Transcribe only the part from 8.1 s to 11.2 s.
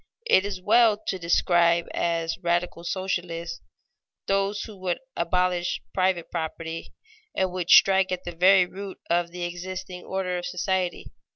at the very root of the existing order of society.